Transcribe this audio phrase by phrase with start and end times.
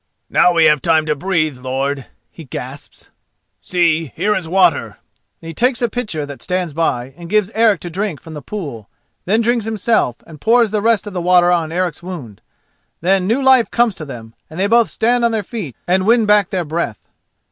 [0.31, 3.11] "Now we have time to breathe, lord," he gasps.
[3.61, 4.97] "See, here is water,"
[5.39, 8.41] and he takes a pitcher that stands by, and gives Eric to drink from the
[8.41, 8.89] pool,
[9.25, 12.41] then drinks himself and pours the rest of the water on Eric's wound.
[13.01, 16.25] Then new life comes to them, and they both stand on their feet and win
[16.25, 17.05] back their breath.